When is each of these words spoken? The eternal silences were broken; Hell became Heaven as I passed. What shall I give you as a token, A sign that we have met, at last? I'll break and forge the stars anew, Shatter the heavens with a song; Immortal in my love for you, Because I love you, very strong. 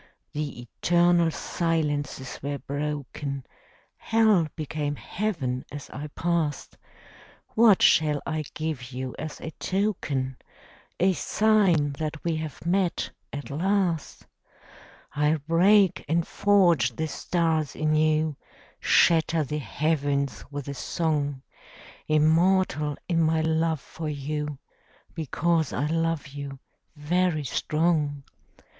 The 0.33 0.61
eternal 0.63 1.29
silences 1.29 2.39
were 2.41 2.57
broken; 2.57 3.45
Hell 3.97 4.47
became 4.55 4.95
Heaven 4.95 5.63
as 5.71 5.91
I 5.91 6.07
passed. 6.15 6.75
What 7.49 7.83
shall 7.83 8.19
I 8.25 8.45
give 8.55 8.93
you 8.93 9.13
as 9.19 9.39
a 9.39 9.51
token, 9.59 10.37
A 10.99 11.13
sign 11.13 11.91
that 11.99 12.23
we 12.23 12.37
have 12.37 12.65
met, 12.65 13.11
at 13.31 13.51
last? 13.51 14.25
I'll 15.13 15.37
break 15.37 16.03
and 16.09 16.25
forge 16.25 16.95
the 16.95 17.07
stars 17.07 17.75
anew, 17.75 18.35
Shatter 18.79 19.43
the 19.43 19.59
heavens 19.59 20.43
with 20.49 20.67
a 20.67 20.73
song; 20.73 21.43
Immortal 22.07 22.97
in 23.07 23.21
my 23.21 23.41
love 23.41 23.79
for 23.81 24.09
you, 24.09 24.57
Because 25.13 25.71
I 25.71 25.85
love 25.85 26.29
you, 26.29 26.57
very 26.95 27.43
strong. 27.43 28.23